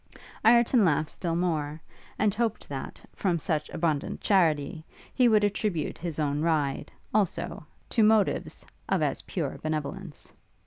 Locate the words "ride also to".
6.41-8.01